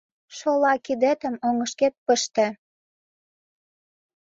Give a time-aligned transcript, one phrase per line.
[0.37, 2.47] —Шола кидетым оҥышкет пыште...